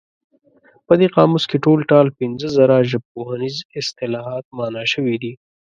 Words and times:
په 0.87 0.93
دې 0.99 1.07
قاموس 1.15 1.43
کې 1.49 1.57
ټول 1.65 1.79
ټال 1.91 2.07
پنځه 2.19 2.47
زره 2.57 2.87
ژبپوهنیز 2.89 3.57
اصطلاحات 3.79 4.45
مانا 4.57 4.83
شوي 4.93 5.15
دي. 5.23 5.33